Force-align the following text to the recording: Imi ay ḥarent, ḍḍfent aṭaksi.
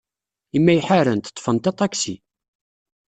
Imi 0.57 0.69
ay 0.73 0.81
ḥarent, 0.87 1.31
ḍḍfent 1.33 1.69
aṭaksi. 1.71 2.15